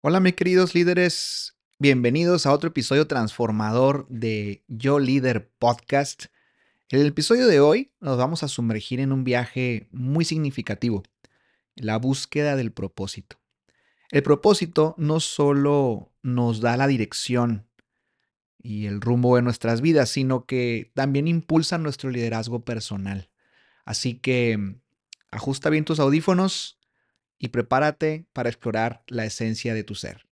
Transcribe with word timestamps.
Hola, 0.00 0.20
mis 0.20 0.34
queridos 0.34 0.76
líderes. 0.76 1.56
Bienvenidos 1.80 2.46
a 2.46 2.52
otro 2.52 2.68
episodio 2.68 3.08
transformador 3.08 4.06
de 4.08 4.62
Yo 4.68 5.00
Líder 5.00 5.50
Podcast. 5.58 6.26
En 6.88 7.00
el 7.00 7.08
episodio 7.08 7.48
de 7.48 7.58
hoy 7.58 7.90
nos 7.98 8.16
vamos 8.16 8.44
a 8.44 8.48
sumergir 8.48 9.00
en 9.00 9.10
un 9.10 9.24
viaje 9.24 9.88
muy 9.90 10.24
significativo, 10.24 11.02
la 11.74 11.98
búsqueda 11.98 12.54
del 12.54 12.70
propósito. 12.70 13.40
El 14.12 14.22
propósito 14.22 14.94
no 14.98 15.18
solo 15.18 16.12
nos 16.22 16.60
da 16.60 16.76
la 16.76 16.86
dirección 16.86 17.66
y 18.62 18.86
el 18.86 19.00
rumbo 19.00 19.34
de 19.34 19.42
nuestras 19.42 19.80
vidas, 19.80 20.10
sino 20.10 20.46
que 20.46 20.92
también 20.94 21.26
impulsa 21.26 21.76
nuestro 21.76 22.10
liderazgo 22.10 22.64
personal. 22.64 23.30
Así 23.84 24.14
que 24.14 24.76
ajusta 25.32 25.70
bien 25.70 25.84
tus 25.84 25.98
audífonos 25.98 26.77
y 27.38 27.48
prepárate 27.48 28.26
para 28.32 28.48
explorar 28.48 29.02
la 29.06 29.24
esencia 29.24 29.74
de 29.74 29.84
tu 29.84 29.94
ser. 29.94 30.26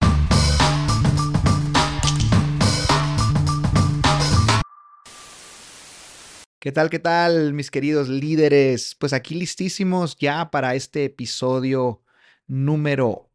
¿Qué 6.59 6.73
tal, 6.73 6.89
qué 6.89 6.99
tal, 6.99 7.53
mis 7.53 7.71
queridos 7.71 8.09
líderes? 8.09 8.95
Pues 8.99 9.13
aquí 9.13 9.35
listísimos 9.35 10.17
ya 10.17 10.51
para 10.51 10.75
este 10.75 11.05
episodio 11.05 12.03
número 12.47 13.31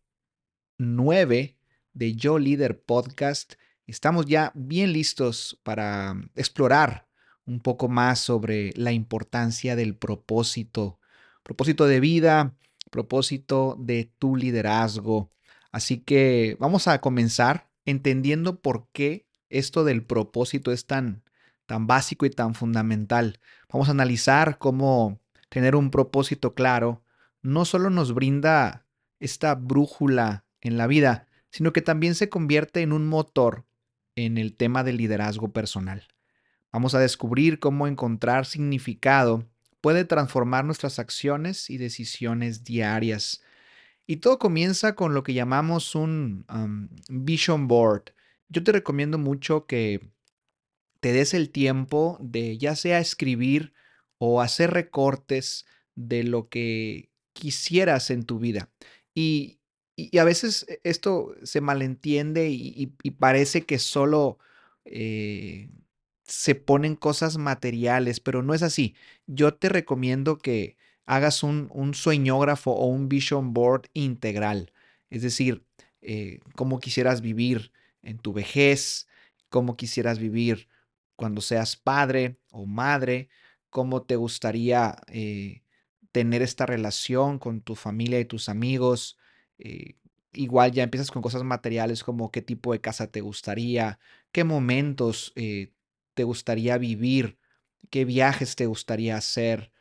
9 0.80 1.56
de 1.94 2.16
Yo 2.16 2.40
Líder 2.40 2.82
Podcast. 2.82 3.54
Estamos 3.86 4.26
ya 4.26 4.52
bien 4.56 4.94
listos 4.94 5.60
para 5.62 6.16
explorar 6.34 7.08
un 7.46 7.60
poco 7.60 7.88
más 7.88 8.20
sobre 8.20 8.72
la 8.76 8.94
importancia 8.94 9.76
del 9.76 9.96
propósito, 9.96 11.00
propósito 11.44 11.86
de 11.86 12.00
vida, 12.00 12.56
propósito 12.90 13.76
de 13.80 14.12
tu 14.18 14.36
liderazgo. 14.36 15.32
Así 15.72 16.00
que 16.00 16.58
vamos 16.60 16.88
a 16.88 17.00
comenzar 17.02 17.70
entendiendo 17.86 18.62
por 18.62 18.88
qué 18.92 19.28
esto 19.50 19.84
del 19.84 20.04
propósito 20.04 20.72
es 20.72 20.86
tan, 20.86 21.24
tan 21.66 21.88
básico 21.88 22.26
y 22.26 22.30
tan 22.30 22.56
fundamental. 22.56 23.40
Vamos 23.72 23.88
a 23.88 23.92
analizar 23.92 24.58
cómo 24.58 25.20
tener 25.50 25.76
un 25.76 25.92
propósito 25.92 26.54
claro 26.54 27.04
no 27.42 27.66
solo 27.66 27.90
nos 27.90 28.14
brinda 28.14 28.86
esta 29.20 29.56
brújula 29.56 30.46
en 30.62 30.78
la 30.78 30.88
vida, 30.88 31.28
sino 31.52 31.74
que 31.74 31.82
también 31.82 32.16
se 32.16 32.30
convierte 32.30 32.82
en 32.82 32.94
un 32.94 33.08
motor 33.08 33.66
en 34.16 34.38
el 34.38 34.56
tema 34.56 34.84
del 34.84 34.98
liderazgo 34.98 35.52
personal. 35.52 36.08
Vamos 36.72 36.94
a 36.94 37.00
descubrir 37.00 37.60
cómo 37.60 37.88
encontrar 37.88 38.46
significado 38.46 39.48
puede 39.82 40.06
transformar 40.06 40.66
nuestras 40.66 41.00
acciones 41.00 41.70
y 41.70 41.78
decisiones 41.78 42.64
diarias. 42.64 43.42
Y 44.06 44.18
todo 44.18 44.40
comienza 44.40 44.96
con 44.96 45.14
lo 45.14 45.24
que 45.24 45.34
llamamos 45.34 45.96
un 45.96 46.46
vision 47.10 47.68
board. 47.68 48.14
Yo 48.48 48.64
te 48.64 48.72
recomiendo 48.72 49.18
mucho 49.18 49.66
que 49.68 50.12
te 51.00 51.14
des 51.14 51.34
el 51.34 51.52
tiempo 51.52 52.18
de 52.20 52.58
ya 52.58 52.76
sea 52.76 53.00
escribir 53.00 53.74
o 54.18 54.42
hacer 54.42 54.72
recortes 54.72 55.66
de 55.96 56.24
lo 56.24 56.50
que 56.50 57.10
quisieras 57.34 58.10
en 58.10 58.26
tu 58.26 58.40
vida. 58.40 58.70
Y, 59.16 59.60
a 60.18 60.24
veces 60.24 60.66
e, 60.70 60.80
esto 60.84 61.36
se 61.44 61.62
malentiende 61.62 62.50
y, 62.50 62.88
parece 63.20 63.66
que 63.66 63.80
solo 63.80 64.40
eh, 64.86 65.70
se 66.30 66.56
ponen 66.56 66.96
cosas 66.96 67.38
materiales, 67.38 68.20
pero 68.20 68.44
no 68.44 68.54
es 68.54 68.62
así. 68.64 68.96
Yo 69.26 69.56
te 69.56 69.68
recomiendo 69.68 70.38
que 70.38 70.78
hagas 71.06 71.42
un, 71.42 71.70
sueñógrafo 71.96 72.72
o 72.72 72.86
un 72.86 73.10
vision 73.10 73.54
board 73.54 73.88
integral, 73.94 74.72
es 75.10 75.24
decir, 75.24 75.66
eh, 76.02 76.40
cómo 76.56 76.80
quisieras 76.80 77.22
vivir 77.22 77.72
en 78.04 78.20
tu 78.20 78.32
vejez, 78.32 79.08
cómo 79.50 79.76
quisieras 79.76 80.20
vivir 80.20 80.70
cuando 81.16 81.42
seas 81.42 81.76
padre 81.76 82.38
o 82.52 82.68
madre, 82.68 83.30
cómo 83.72 84.04
te 84.04 84.16
gustaría 84.16 85.02
eh, 85.08 85.64
tener 86.12 86.44
esta 86.44 86.68
relación 86.68 87.40
con 87.40 87.62
tu 87.62 87.76
familia 87.76 88.20
y 88.20 88.26
tus 88.26 88.50
amigos. 88.50 89.18
Eh, 89.58 89.96
igual 90.34 90.72
ya 90.72 90.84
empiezas 90.84 91.10
con 91.10 91.24
cosas 91.24 91.44
materiales 91.44 92.04
como 92.04 92.32
qué 92.32 92.44
tipo 92.44 92.72
de 92.72 92.82
casa 92.82 93.08
te 93.08 93.22
gustaría, 93.22 94.00
qué 94.32 94.44
momentos 94.44 95.34
te 96.20 96.26
gustaría 96.26 96.78
vivir, 96.78 97.38
qué 97.90 98.04
viajes 98.04 98.58
te 98.58 98.66
gustaría 98.66 99.16
hacer, 99.16 99.72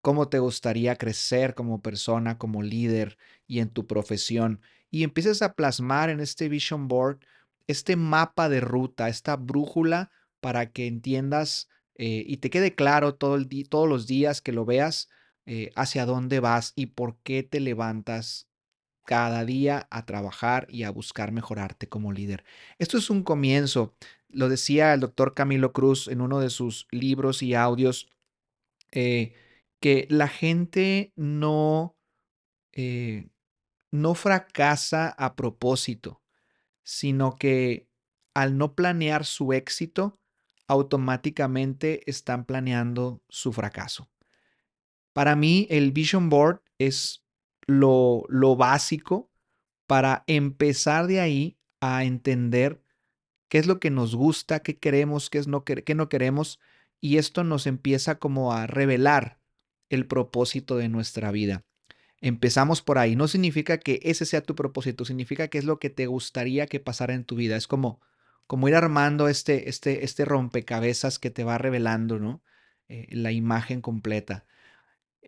cómo 0.00 0.30
te 0.30 0.38
gustaría 0.38 0.96
crecer 0.96 1.54
como 1.54 1.82
persona, 1.82 2.38
como 2.38 2.62
líder 2.62 3.18
y 3.46 3.58
en 3.58 3.68
tu 3.68 3.86
profesión. 3.86 4.62
Y 4.90 5.02
empieces 5.02 5.42
a 5.42 5.52
plasmar 5.52 6.08
en 6.08 6.20
este 6.20 6.48
vision 6.48 6.88
board 6.88 7.18
este 7.66 7.96
mapa 7.96 8.48
de 8.48 8.60
ruta, 8.60 9.10
esta 9.10 9.36
brújula 9.36 10.10
para 10.40 10.72
que 10.72 10.86
entiendas 10.86 11.68
eh, 11.96 12.24
y 12.26 12.38
te 12.38 12.48
quede 12.48 12.74
claro 12.74 13.16
todo 13.16 13.34
el 13.34 13.46
todos 13.68 13.86
los 13.86 14.06
días 14.06 14.40
que 14.40 14.52
lo 14.52 14.64
veas 14.64 15.10
eh, 15.44 15.70
hacia 15.76 16.06
dónde 16.06 16.40
vas 16.40 16.72
y 16.76 16.86
por 16.86 17.18
qué 17.18 17.42
te 17.42 17.60
levantas 17.60 18.48
cada 19.04 19.44
día 19.44 19.86
a 19.90 20.06
trabajar 20.06 20.66
y 20.70 20.84
a 20.84 20.90
buscar 20.90 21.30
mejorarte 21.30 21.90
como 21.90 22.10
líder. 22.10 22.42
Esto 22.78 22.96
es 22.96 23.10
un 23.10 23.22
comienzo 23.22 23.94
lo 24.34 24.48
decía 24.48 24.94
el 24.94 25.00
doctor 25.00 25.34
Camilo 25.34 25.72
Cruz 25.72 26.08
en 26.08 26.20
uno 26.20 26.40
de 26.40 26.50
sus 26.50 26.86
libros 26.90 27.42
y 27.42 27.54
audios, 27.54 28.08
eh, 28.92 29.34
que 29.80 30.06
la 30.10 30.28
gente 30.28 31.12
no, 31.16 31.96
eh, 32.72 33.28
no 33.90 34.14
fracasa 34.14 35.08
a 35.08 35.36
propósito, 35.36 36.22
sino 36.82 37.36
que 37.36 37.88
al 38.34 38.58
no 38.58 38.74
planear 38.74 39.24
su 39.24 39.52
éxito, 39.52 40.18
automáticamente 40.66 42.08
están 42.10 42.44
planeando 42.44 43.22
su 43.28 43.52
fracaso. 43.52 44.10
Para 45.12 45.36
mí, 45.36 45.66
el 45.70 45.92
Vision 45.92 46.28
Board 46.28 46.62
es 46.78 47.24
lo, 47.66 48.24
lo 48.28 48.56
básico 48.56 49.30
para 49.86 50.24
empezar 50.26 51.06
de 51.06 51.20
ahí 51.20 51.58
a 51.80 52.04
entender 52.04 52.83
qué 53.54 53.58
es 53.58 53.68
lo 53.68 53.78
que 53.78 53.90
nos 53.90 54.16
gusta, 54.16 54.58
qué 54.64 54.78
queremos, 54.78 55.30
qué, 55.30 55.38
es 55.38 55.46
no, 55.46 55.62
qué 55.62 55.94
no 55.94 56.08
queremos, 56.08 56.58
y 57.00 57.18
esto 57.18 57.44
nos 57.44 57.68
empieza 57.68 58.16
como 58.16 58.52
a 58.52 58.66
revelar 58.66 59.38
el 59.90 60.08
propósito 60.08 60.76
de 60.76 60.88
nuestra 60.88 61.30
vida. 61.30 61.62
Empezamos 62.20 62.82
por 62.82 62.98
ahí. 62.98 63.14
No 63.14 63.28
significa 63.28 63.78
que 63.78 64.00
ese 64.02 64.26
sea 64.26 64.42
tu 64.42 64.56
propósito, 64.56 65.04
significa 65.04 65.46
que 65.46 65.58
es 65.58 65.64
lo 65.64 65.78
que 65.78 65.88
te 65.88 66.06
gustaría 66.06 66.66
que 66.66 66.80
pasara 66.80 67.14
en 67.14 67.22
tu 67.22 67.36
vida. 67.36 67.54
Es 67.54 67.68
como, 67.68 68.00
como 68.48 68.66
ir 68.66 68.74
armando 68.74 69.28
este, 69.28 69.68
este, 69.68 70.04
este 70.04 70.24
rompecabezas 70.24 71.20
que 71.20 71.30
te 71.30 71.44
va 71.44 71.56
revelando, 71.56 72.18
¿no? 72.18 72.42
Eh, 72.88 73.06
la 73.12 73.30
imagen 73.30 73.80
completa. 73.80 74.46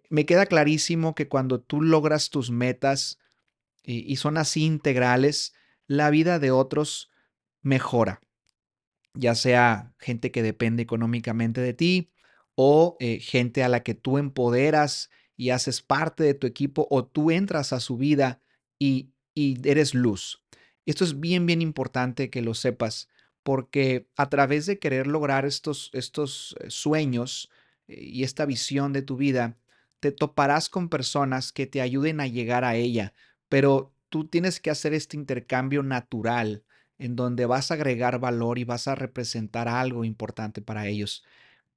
Me 0.09 0.27
queda 0.27 0.47
clarísimo 0.47 1.15
que 1.15 1.29
cuando 1.29 1.61
tú 1.61 1.81
logras 1.81 2.31
tus 2.31 2.51
metas 2.51 3.21
y 3.85 4.17
son 4.17 4.37
así 4.37 4.65
integrales, 4.65 5.55
la 5.87 6.11
vida 6.11 6.41
de 6.41 6.51
otros 6.51 7.09
mejora, 7.67 8.21
ya 9.13 9.35
sea 9.35 9.93
gente 9.99 10.31
que 10.31 10.43
depende 10.43 10.85
económicamente 10.85 11.61
de 11.61 11.75
ti 11.75 12.13
o 12.55 12.97
eh, 13.01 13.19
gente 13.19 13.65
a 13.65 13.69
la 13.69 13.83
que 13.83 13.95
tú 13.95 14.19
empoderas 14.19 15.11
y 15.37 15.51
haces 15.51 15.83
parte 15.83 16.23
de 16.23 16.35
tu 16.35 16.47
equipo 16.47 16.87
o 16.91 17.05
tú 17.05 17.33
entras 17.33 17.73
a 17.73 17.81
su 17.81 17.97
vida 17.97 18.41
y, 18.79 19.11
eres 19.35 19.95
luz. 19.95 20.43
Esto 20.87 21.05
es 21.05 21.21
bien, 21.21 21.45
bien 21.45 21.61
importante 21.61 22.31
que 22.31 22.41
lo 22.41 22.55
sepas 22.55 23.09
porque 23.43 24.09
a 24.17 24.31
través 24.31 24.65
de 24.67 24.79
querer 24.79 25.07
lograr 25.07 25.45
estos, 25.45 25.91
estos 25.93 26.57
eh, 26.61 26.71
sueños 26.71 27.51
eh, 27.89 28.01
y 28.01 28.23
esta 28.23 28.47
visión 28.47 28.93
de 28.93 29.03
tu 29.03 29.17
vida, 29.17 29.59
te 29.99 30.13
toparás 30.13 30.69
con 30.69 30.89
personas 30.89 31.53
que 31.53 31.67
te 31.67 31.81
ayuden 31.81 32.21
a 32.21 32.29
llegar 32.29 32.65
a 32.65 32.77
ella, 32.77 33.13
pero 33.49 33.93
tú 34.09 34.29
tienes 34.29 34.61
que 34.61 34.71
hacer 34.71 34.95
este 34.95 35.17
intercambio 35.17 35.83
natural 35.83 36.63
en 36.99 37.17
donde 37.17 37.47
vas 37.47 37.71
a 37.71 37.75
agregar 37.75 38.19
valor 38.19 38.59
y 38.59 38.65
vas 38.65 38.89
a 38.89 38.95
representar 38.95 39.69
algo 39.69 40.05
importante 40.05 40.63
para 40.63 40.87
ellos. 40.87 41.25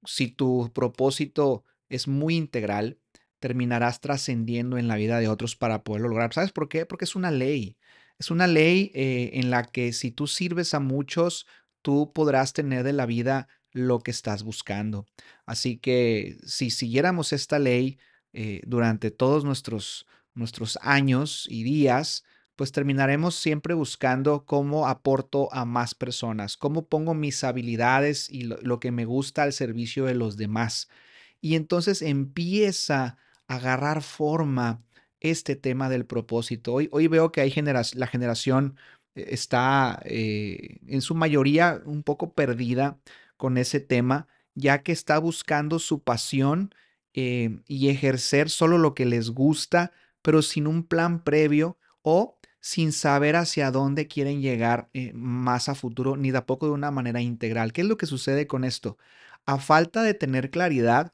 Si 0.05 0.27
tu 0.27 0.71
propósito 0.73 1.63
es 1.89 2.07
muy 2.07 2.35
integral, 2.35 2.97
terminarás 3.39 4.01
trascendiendo 4.01 4.77
en 4.77 4.87
la 4.87 4.95
vida 4.95 5.19
de 5.19 5.27
otros 5.27 5.55
para 5.55 5.83
poderlo 5.83 6.09
lograr. 6.09 6.33
¿Sabes 6.33 6.51
por 6.51 6.69
qué? 6.69 6.85
Porque 6.85 7.05
es 7.05 7.15
una 7.15 7.31
ley. 7.31 7.77
Es 8.17 8.31
una 8.31 8.47
ley 8.47 8.91
eh, 8.93 9.31
en 9.33 9.49
la 9.49 9.63
que 9.63 9.93
si 9.93 10.11
tú 10.11 10.27
sirves 10.27 10.73
a 10.73 10.79
muchos, 10.79 11.47
tú 11.81 12.11
podrás 12.13 12.53
tener 12.53 12.83
de 12.83 12.93
la 12.93 13.05
vida 13.05 13.47
lo 13.71 13.99
que 13.99 14.11
estás 14.11 14.43
buscando. 14.43 15.05
Así 15.45 15.77
que 15.77 16.37
si 16.45 16.69
siguiéramos 16.69 17.33
esta 17.33 17.59
ley 17.59 17.97
eh, 18.33 18.61
durante 18.65 19.11
todos 19.11 19.43
nuestros, 19.45 20.05
nuestros 20.33 20.77
años 20.81 21.45
y 21.49 21.63
días, 21.63 22.23
pues 22.59 22.73
terminaremos 22.73 23.35
siempre 23.35 23.73
buscando 23.73 24.43
cómo 24.43 24.89
aporto 24.89 25.47
a 25.53 25.63
más 25.63 25.95
personas, 25.95 26.57
cómo 26.57 26.89
pongo 26.89 27.13
mis 27.13 27.45
habilidades 27.45 28.29
y 28.29 28.41
lo, 28.41 28.81
que 28.81 28.91
me 28.91 29.05
gusta 29.05 29.43
al 29.43 29.53
servicio 29.53 30.03
de 30.03 30.13
los 30.13 30.35
demás. 30.35 30.89
Y 31.39 31.55
entonces 31.55 32.01
empieza 32.01 33.17
a 33.47 33.55
agarrar 33.55 34.01
forma 34.01 34.83
este 35.21 35.55
tema 35.55 35.87
del 35.87 36.05
propósito. 36.05 36.73
Hoy, 36.73 36.89
hoy 36.91 37.07
veo 37.07 37.31
que 37.31 37.39
hay 37.39 37.53
la 37.93 38.07
generación 38.07 38.75
eh, 39.15 39.27
está 39.29 40.01
eh, 40.03 40.79
en 40.85 41.01
su 41.01 41.15
mayoría 41.15 41.81
un 41.85 42.03
poco 42.03 42.33
perdida 42.33 42.99
con 43.37 43.57
ese 43.57 43.79
tema, 43.79 44.27
ya 44.53 44.83
que 44.83 44.91
está 44.91 45.17
buscando 45.17 45.79
su 45.79 46.03
pasión 46.03 46.75
eh, 47.13 47.61
y 47.67 47.87
ejercer 47.87 48.49
solo 48.49 48.77
lo 48.77 48.95
que 48.95 49.05
les 49.05 49.29
gusta, 49.29 49.93
pero 50.21 50.41
sin 50.41 50.67
un 50.67 50.83
plan 50.83 51.23
previo 51.23 51.77
o 52.01 52.38
sin 52.59 52.91
saber 52.91 53.35
hacia 53.35 53.71
dónde 53.71 54.07
quieren 54.07 54.41
llegar 54.41 54.89
más 55.13 55.69
a 55.69 55.75
futuro, 55.75 56.17
ni 56.17 56.31
tampoco 56.31 56.65
de 56.67 56.73
una 56.73 56.91
manera 56.91 57.21
integral. 57.21 57.73
¿Qué 57.73 57.81
es 57.81 57.87
lo 57.87 57.97
que 57.97 58.05
sucede 58.05 58.47
con 58.47 58.63
esto? 58.63 58.97
A 59.45 59.57
falta 59.59 60.03
de 60.03 60.13
tener 60.13 60.51
claridad, 60.51 61.13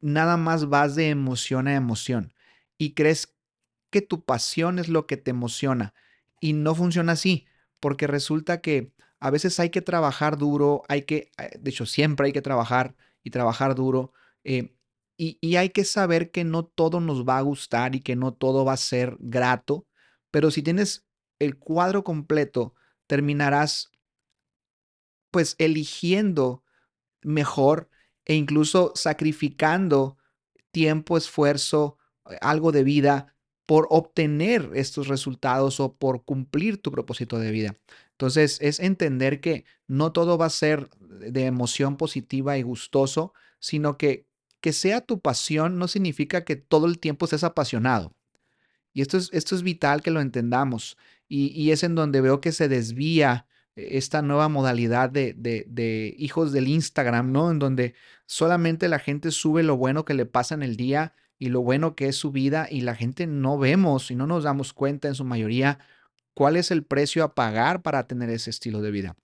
nada 0.00 0.36
más 0.36 0.68
vas 0.68 0.94
de 0.96 1.10
emoción 1.10 1.68
a 1.68 1.74
emoción 1.74 2.34
y 2.78 2.94
crees 2.94 3.34
que 3.90 4.02
tu 4.02 4.24
pasión 4.24 4.78
es 4.78 4.88
lo 4.88 5.06
que 5.06 5.16
te 5.16 5.30
emociona. 5.30 5.94
Y 6.40 6.54
no 6.54 6.74
funciona 6.74 7.12
así, 7.12 7.46
porque 7.80 8.06
resulta 8.06 8.60
que 8.60 8.92
a 9.20 9.30
veces 9.30 9.60
hay 9.60 9.70
que 9.70 9.82
trabajar 9.82 10.38
duro, 10.38 10.82
hay 10.88 11.02
que, 11.02 11.30
eh, 11.38 11.58
de 11.60 11.70
hecho 11.70 11.86
siempre 11.86 12.26
hay 12.26 12.32
que 12.32 12.42
trabajar 12.42 12.96
y 13.22 13.30
trabajar 13.30 13.74
duro, 13.74 14.12
eh, 14.44 14.74
y 15.18 15.54
hay 15.56 15.68
que 15.70 15.84
saber 15.84 16.32
que 16.32 16.42
no 16.42 16.64
todo 16.64 16.98
nos 17.00 17.24
va 17.28 17.38
a 17.38 17.42
gustar 17.42 17.94
y 17.94 18.00
que 18.00 18.16
no 18.16 18.34
todo 18.34 18.64
va 18.64 18.72
a 18.72 18.76
ser 18.76 19.16
grato, 19.20 19.86
pero 20.32 20.50
si 20.50 20.62
tienes 20.62 21.06
el 21.38 21.56
cuadro 21.56 22.02
completo, 22.02 22.74
terminarás 23.06 23.92
pues 25.30 25.54
eligiendo 25.58 26.64
mejor 27.22 27.88
e 28.24 28.34
incluso 28.34 28.92
sacrificando 28.96 30.18
tiempo, 30.72 31.16
esfuerzo, 31.16 31.98
eh, 32.28 32.36
algo 32.40 32.72
de 32.72 32.82
vida 32.82 33.36
por 33.64 33.86
obtener 33.90 34.70
estos 34.74 35.06
resultados 35.06 35.78
o 35.78 35.94
por 35.94 36.24
cumplir 36.24 36.82
tu 36.82 36.90
propósito 36.90 37.38
de 37.38 37.52
vida. 37.52 37.78
Entonces, 38.10 38.58
es 38.60 38.80
entender 38.80 39.40
que 39.40 39.64
no 39.86 40.12
todo 40.12 40.36
va 40.36 40.46
a 40.46 40.50
ser 40.50 40.90
de 40.98 41.46
emoción 41.46 41.96
positiva 41.96 42.58
y 42.58 42.62
gustoso, 42.62 43.32
sino 43.60 43.96
que 43.96 44.26
que 44.62 44.72
sea 44.72 45.00
tu 45.00 45.20
pasión 45.20 45.78
no 45.78 45.88
significa 45.88 46.44
que 46.44 46.56
todo 46.56 46.86
el 46.86 46.98
tiempo 47.00 47.26
estés 47.26 47.44
apasionado. 47.44 48.14
Y 48.92 49.02
esto 49.02 49.16
es, 49.16 49.30
esto 49.32 49.54
es 49.54 49.62
vital 49.62 50.02
que 50.02 50.10
lo 50.10 50.20
entendamos. 50.20 50.96
Y, 51.28 51.46
y 51.48 51.70
es 51.70 51.82
en 51.82 51.94
donde 51.94 52.20
veo 52.20 52.40
que 52.40 52.52
se 52.52 52.68
desvía 52.68 53.46
esta 53.74 54.20
nueva 54.22 54.48
modalidad 54.48 55.10
de, 55.10 55.34
de, 55.34 56.14
hijos 56.18 56.52
del 56.52 56.68
Instagram, 56.68 57.32
¿no? 57.32 57.50
En 57.50 57.58
donde 57.58 57.94
solamente 58.26 58.88
la 58.88 58.98
gente 58.98 59.30
sube 59.30 59.62
lo 59.62 59.76
bueno 59.76 60.04
que 60.04 60.14
le 60.14 60.26
pasa 60.26 60.54
en 60.54 60.62
el 60.62 60.76
día 60.76 61.14
y 61.38 61.48
lo 61.48 61.62
bueno 61.62 61.94
que 61.96 62.08
es 62.08 62.16
su 62.16 62.32
vida 62.32 62.68
y 62.70 62.82
la 62.82 62.94
gente 62.94 63.26
no 63.26 63.58
vemos 63.58 64.10
y 64.10 64.14
no 64.14 64.26
nos 64.26 64.44
damos 64.44 64.72
cuenta 64.72 65.08
en 65.08 65.14
su 65.14 65.24
mayoría 65.24 65.78
cuál 66.34 66.56
es 66.56 66.70
el 66.70 66.84
precio 66.84 67.24
a 67.24 67.34
pagar 67.34 67.82
para 67.82 68.06
tener 68.06 68.30
ese 68.30 68.50
estilo 68.50 68.82
de 68.82 68.90
vida. 68.90 69.16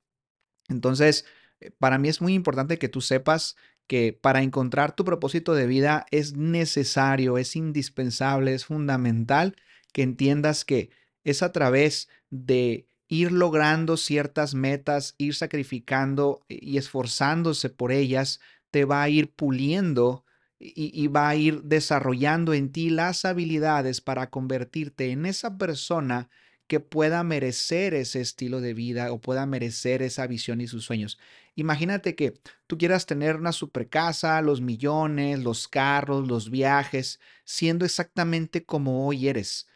Entonces, 0.68 1.26
eh, 1.60 1.70
para 1.78 1.98
mí 1.98 2.08
es 2.08 2.20
muy 2.20 2.34
importante 2.34 2.78
que 2.78 2.88
tú 2.88 3.00
sepas 3.00 3.56
que 3.88 4.12
para 4.12 4.42
encontrar 4.42 4.94
tu 4.94 5.04
propósito 5.04 5.54
de 5.54 5.66
vida 5.66 6.06
es 6.10 6.36
necesario, 6.36 7.38
es 7.38 7.56
indispensable, 7.56 8.54
es 8.54 8.66
fundamental 8.66 9.56
que 9.92 10.02
entiendas 10.02 10.64
que 10.64 10.90
es 11.24 11.42
a 11.42 11.50
través 11.50 12.08
de 12.30 12.86
ir 13.08 13.32
logrando 13.32 13.96
ciertas 13.96 14.54
metas, 14.54 15.14
ir 15.18 15.34
sacrificando 15.34 16.42
y 16.48 16.76
esforzándose 16.76 17.70
por 17.70 17.90
ellas, 17.90 18.40
te 18.70 18.84
va 18.84 19.02
a 19.02 19.08
ir 19.08 19.32
puliendo 19.32 20.24
y, 20.60 21.06
va 21.06 21.28
a 21.28 21.36
ir 21.36 21.62
desarrollando 21.62 22.52
en 22.52 22.72
ti 22.72 22.90
las 22.90 23.24
habilidades 23.24 24.00
para 24.00 24.28
convertirte 24.28 25.12
en 25.12 25.24
esa 25.24 25.56
persona 25.56 26.28
que 26.66 26.80
pueda 26.80 27.22
merecer 27.22 27.94
ese 27.94 28.20
estilo 28.20 28.60
de 28.60 28.74
vida 28.74 29.12
o 29.12 29.20
pueda 29.20 29.46
merecer 29.46 30.02
esa 30.02 30.26
visión 30.26 30.60
y 30.60 30.66
sus 30.66 30.84
sueños. 30.84 31.18
Imagínate 31.60 32.14
que 32.14 32.40
tú 32.66 32.78
quieras 32.78 33.06
tener 33.06 33.36
una 33.36 33.52
super 33.52 33.88
casa, 33.88 34.40
los 34.42 34.60
millones, 34.60 35.40
los 35.40 35.68
carros, 35.68 36.28
los 36.28 36.50
viajes, 36.50 37.20
siendo 37.44 37.84
exactamente 37.84 38.64
como 38.64 39.06
hoy 39.06 39.28
eres 39.28 39.66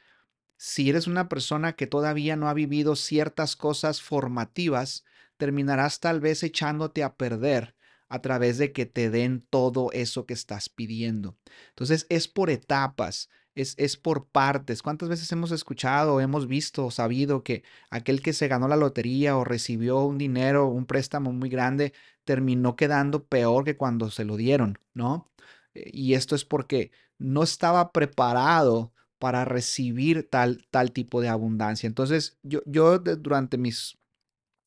si 0.65 0.89
eres 0.89 1.09
una 1.09 1.29
persona 1.29 1.73
que 1.73 1.89
todavía 1.89 2.37
no 2.37 2.49
ha 2.49 2.55
vivido 2.55 2.95
ciertas 2.95 3.57
cosas 3.57 4.01
formativas, 4.01 5.03
terminarás 5.37 5.99
tal 5.99 6.21
vez 6.21 6.45
echándote 6.45 7.03
a 7.03 7.17
perder 7.17 7.75
a 8.09 8.23
través 8.23 8.59
de 8.59 8.71
que 8.71 8.87
te 8.87 9.11
den 9.11 9.45
todo 9.51 9.91
eso 9.91 10.25
que 10.25 10.35
estás 10.35 10.69
pidiendo. 10.69 11.37
Entonces 11.71 12.07
es 12.11 12.29
por 12.29 12.49
etapas, 12.49 13.29
es, 13.55 13.75
es 13.79 13.97
por 13.97 14.27
partes. 14.29 14.83
¿Cuántas 14.83 15.09
veces 15.09 15.31
hemos 15.33 15.51
escuchado, 15.53 16.21
hemos 16.21 16.47
visto, 16.47 16.91
sabido 16.91 17.43
que 17.43 17.63
aquel 17.91 18.23
que 18.23 18.33
se 18.33 18.49
ganó 18.49 18.69
la 18.69 18.77
lotería 18.77 19.37
o 19.37 19.45
recibió 19.45 20.01
un 20.05 20.19
dinero, 20.19 20.69
un 20.69 20.87
préstamo 20.87 21.33
muy 21.33 21.49
grande, 21.49 21.93
terminó 22.25 22.77
quedando 22.77 23.25
peor 23.25 23.65
que 23.65 23.77
cuando 23.77 24.11
se 24.11 24.25
lo 24.25 24.37
dieron, 24.37 24.79
¿no? 24.95 25.31
Eh, 25.75 25.91
y 25.93 26.15
esto 26.15 26.35
es 26.35 26.45
porque 26.45 26.91
no 27.19 27.43
estaba 27.43 27.93
preparado 27.93 28.93
para 29.19 29.45
recibir 29.45 30.29
tal, 30.29 30.67
tal 30.71 30.93
tipo 30.93 31.21
de 31.21 31.29
abundancia. 31.29 31.87
Entonces, 31.87 32.39
yo, 32.43 32.61
yo 32.67 32.99
durante 32.99 33.59
mis 33.59 33.99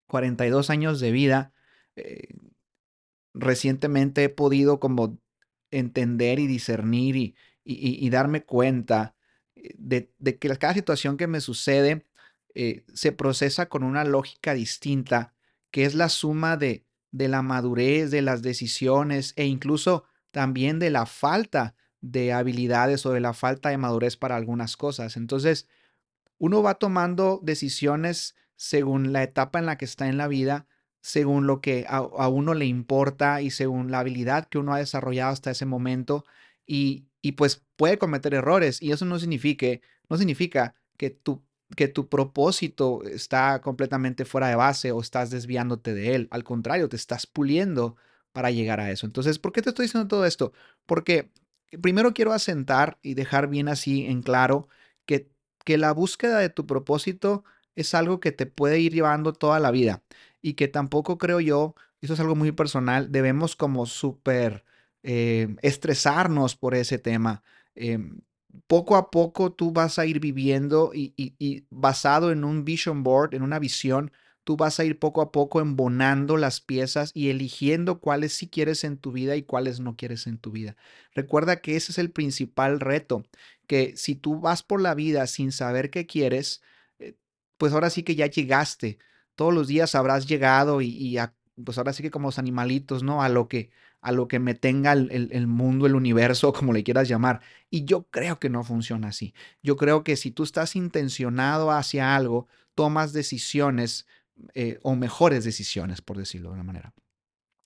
42 0.08 0.70
años 0.70 1.00
de 1.00 1.12
vida, 1.12 1.54
eh, 1.96 2.30
recientemente 3.34 4.24
he 4.24 4.30
podido 4.30 4.80
como 4.80 5.20
entender 5.72 6.40
y 6.40 6.48
discernir 6.48 7.16
y, 7.18 7.36
y, 7.66 8.10
darme 8.12 8.44
cuenta 8.44 9.16
eh, 9.56 9.74
de, 9.78 10.38
que 10.38 10.58
cada 10.58 10.74
situación 10.76 11.18
que 11.18 11.28
me 11.28 11.42
sucede 11.42 12.06
eh, 12.54 12.86
se 12.94 13.12
procesa 13.12 13.68
con 13.68 13.84
una 13.84 14.04
lógica 14.04 14.54
distinta, 14.54 15.34
que 15.72 15.86
es 15.86 15.96
la 15.96 16.10
suma 16.10 16.58
de, 16.58 16.86
de 17.12 17.28
la 17.28 17.42
madurez, 17.42 18.12
de 18.12 18.22
las 18.22 18.42
decisiones 18.42 19.34
e 19.36 19.46
incluso 19.46 20.06
también 20.32 20.80
de 20.80 20.90
la 20.90 21.06
falta 21.06 21.76
de 22.02 22.34
habilidades 22.34 23.06
o 23.06 23.12
de 23.12 23.20
la 23.20 23.34
falta 23.34 23.70
de 23.70 23.78
madurez 23.78 24.16
para 24.16 24.36
algunas 24.36 24.78
cosas. 24.78 25.18
Entonces, 25.18 25.68
uno 26.38 26.62
va 26.62 26.76
tomando 26.76 27.40
decisiones 27.42 28.36
según 28.56 29.14
la 29.14 29.24
etapa 29.24 29.60
en 29.60 29.66
la 29.66 29.78
que 29.78 29.86
está 29.86 30.08
en 30.08 30.18
la 30.18 30.28
vida, 30.28 30.68
según 31.02 31.48
lo 31.48 31.62
que 31.62 31.86
a, 31.88 32.02
uno 32.28 32.54
le 32.54 32.66
importa 32.66 33.42
y 33.42 33.52
según 33.52 33.92
la 33.92 34.00
habilidad 34.00 34.48
que 34.48 34.58
uno 34.58 34.74
ha 34.74 34.80
desarrollado 34.80 35.32
hasta 35.32 35.52
ese 35.52 35.66
momento 35.66 36.26
y, 36.66 37.08
y 37.26 37.32
pues 37.32 37.66
puede 37.76 37.98
cometer 37.98 38.36
errores 38.36 38.84
y 38.84 38.92
eso 38.92 39.04
no 39.04 39.18
significa, 39.18 39.66
no 40.10 40.16
significa 40.16 40.76
que 40.96 41.10
tu, 41.10 41.44
que 41.76 41.88
tu 41.88 42.08
propósito 42.08 43.02
está 43.04 43.62
completamente 43.62 44.26
fuera 44.26 44.48
de 44.48 44.54
base 44.54 44.92
o 44.92 45.02
estás 45.02 45.32
desviándote 45.32 45.96
de 45.96 46.14
él. 46.14 46.28
Al 46.30 46.44
contrario, 46.44 46.88
te 46.88 46.96
estás 46.98 47.26
puliendo 47.26 47.96
para 48.32 48.52
llegar 48.52 48.80
a 48.80 48.92
eso. 48.92 49.08
Entonces, 49.08 49.40
¿por 49.40 49.54
qué 49.54 49.64
te 49.64 49.70
estoy 49.70 49.88
diciendo 49.88 50.08
todo 50.08 50.24
esto? 50.24 50.54
Porque 50.86 51.32
primero 51.82 52.14
quiero 52.14 52.32
asentar 52.32 53.00
y 53.02 53.16
dejar 53.16 53.48
bien 53.48 53.70
así 53.70 54.06
en 54.06 54.22
claro 54.22 54.70
que, 55.08 55.32
que 55.64 55.80
la 55.80 55.94
búsqueda 55.94 56.38
de 56.38 56.50
tu 56.52 56.68
propósito 56.68 57.44
es 57.74 57.96
algo 57.96 58.20
que 58.20 58.34
te 58.34 58.46
puede 58.46 58.80
ir 58.80 58.94
llevando 58.94 59.34
toda 59.34 59.60
la 59.60 59.72
vida 59.72 60.04
y 60.44 60.54
que 60.54 60.68
tampoco 60.68 61.18
creo 61.18 61.40
yo, 61.40 61.74
eso 62.02 62.14
es 62.14 62.20
algo 62.20 62.36
muy 62.36 62.52
personal, 62.52 63.12
debemos 63.12 63.56
como 63.56 63.88
súper 63.88 64.64
eh, 65.06 65.56
estresarnos 65.62 66.56
por 66.56 66.76
ese 66.76 66.98
tema. 66.98 67.44
Em, 67.76 68.20
poco 68.68 68.96
a 68.96 69.12
poco 69.12 69.54
tú 69.54 69.72
vas 69.72 70.00
a 70.00 70.06
ir 70.06 70.20
viviendo 70.20 70.92
y, 70.94 71.14
y 71.16 71.66
basado 71.70 72.32
en 72.32 72.44
un 72.44 72.66
vision 72.66 73.04
board, 73.04 73.36
en 73.36 73.44
una 73.44 73.60
visión, 73.60 74.12
tú 74.46 74.56
vas 74.56 74.80
a 74.80 74.86
ir 74.86 75.00
poco 75.00 75.22
a 75.22 75.32
poco 75.32 75.60
embonando 75.60 76.38
las 76.38 76.62
piezas 76.62 77.12
y 77.14 77.30
eligiendo 77.30 78.00
cuáles 78.00 78.34
sí 78.34 78.48
quieres 78.48 78.84
en 78.84 78.98
tu 78.98 79.12
vida 79.12 79.36
y 79.36 79.44
cuáles 79.44 79.80
no 79.80 79.98
quieres 79.98 80.28
en 80.28 80.38
tu 80.38 80.52
vida. 80.52 80.78
Recuerda 81.14 81.58
que 81.58 81.76
ese 81.76 81.92
es 81.92 81.98
el 81.98 82.12
principal 82.12 82.80
reto, 82.80 83.26
que 83.68 83.98
si 83.98 84.16
tú 84.16 84.40
vas 84.40 84.64
por 84.64 84.82
la 84.82 84.94
vida 84.96 85.28
sin 85.28 85.52
saber 85.52 85.90
qué 85.90 86.06
quieres, 86.06 86.62
eh, 87.00 87.16
pues 87.58 87.74
ahora 87.74 87.90
sí 87.90 88.04
que 88.04 88.16
ya 88.16 88.28
llegaste. 88.28 89.00
Todos 89.36 89.54
los 89.54 89.68
días 89.68 89.96
habrás 89.96 90.28
llegado 90.28 90.82
y, 90.82 91.18
pues 91.64 91.78
ahora 91.78 91.94
sí 91.94 92.04
que 92.04 92.12
como 92.12 92.28
los 92.28 92.40
animalitos, 92.40 93.04
¿no? 93.04 93.24
A 93.24 93.30
lo 93.30 93.48
que, 93.48 93.72
a 94.06 94.12
lo 94.12 94.28
que 94.28 94.38
me 94.38 94.54
tenga 94.54 94.94
el, 94.94 95.30
el, 95.32 95.48
mundo, 95.48 95.88
el 95.88 95.96
universo, 95.96 96.54
como 96.54 96.74
le 96.74 96.84
quieras 96.84 97.08
llamar. 97.08 97.42
Y 97.72 97.86
yo 97.86 98.04
creo 98.12 98.40
que 98.40 98.52
no 98.52 98.64
funciona 98.64 99.08
así. 99.08 99.34
Yo 99.64 99.78
creo 99.78 100.04
que 100.04 100.16
si 100.16 100.30
tú 100.30 100.44
estás 100.44 100.76
intencionado 100.76 101.72
hacia 101.72 102.16
algo, 102.16 102.48
tomas 102.76 103.14
decisiones 103.14 104.06
eh, 104.54 104.78
o 104.84 104.96
mejores 104.96 105.44
decisiones, 105.44 106.02
por 106.02 106.20
decirlo 106.20 106.50
de 106.50 106.54
una 106.54 106.64
manera. 106.64 106.94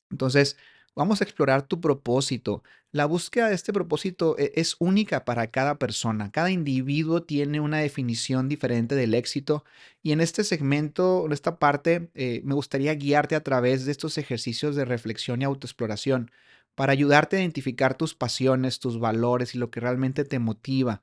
Entonces, 0.09 0.55
vamos 0.99 1.21
a 1.21 1.23
explorar 1.23 1.61
tu 1.61 1.79
propósito. 1.79 2.61
La 2.91 3.05
búsqueda 3.05 3.47
de 3.47 3.55
este 3.55 3.71
propósito 3.71 4.37
eh, 4.37 4.51
es 4.55 4.75
única 4.79 5.23
para 5.23 5.47
cada 5.47 5.79
persona. 5.79 6.29
Cada 6.29 6.51
individuo 6.51 7.23
tiene 7.23 7.61
una 7.61 7.77
definición 7.77 8.49
diferente 8.49 8.95
del 8.95 9.13
éxito 9.13 9.63
y 10.03 10.11
en 10.11 10.19
este 10.19 10.43
segmento, 10.43 11.25
en 11.25 11.31
esta 11.31 11.57
parte, 11.57 12.09
eh, 12.15 12.41
me 12.43 12.53
gustaría 12.53 12.93
guiarte 12.95 13.35
a 13.35 13.43
través 13.43 13.85
de 13.85 13.93
estos 13.93 14.17
ejercicios 14.17 14.75
de 14.75 14.83
reflexión 14.83 15.41
y 15.41 15.45
autoexploración 15.45 16.31
para 16.75 16.91
ayudarte 16.91 17.37
a 17.37 17.39
identificar 17.39 17.95
tus 17.95 18.13
pasiones, 18.13 18.79
tus 18.79 18.99
valores 18.99 19.55
y 19.55 19.57
lo 19.57 19.71
que 19.71 19.79
realmente 19.79 20.25
te 20.25 20.39
motiva. 20.39 21.01